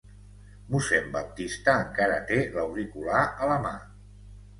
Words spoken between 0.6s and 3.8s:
Mossèn Baptista encara té l'auricular a la mà.